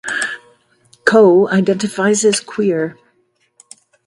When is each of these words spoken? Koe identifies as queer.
Koe 1.05 1.47
identifies 1.49 2.25
as 2.25 2.39
queer. 2.39 2.97